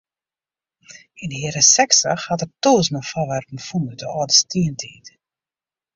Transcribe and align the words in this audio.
Yn 1.25 1.31
de 1.33 1.39
jierren 1.43 1.65
sechstich 1.75 2.23
hat 2.31 2.43
er 2.45 2.51
tûzenen 2.63 3.07
foarwerpen 3.11 3.63
fûn 3.67 3.87
út 3.91 3.99
de 4.01 4.07
âlde 4.19 4.35
stientiid. 4.41 5.05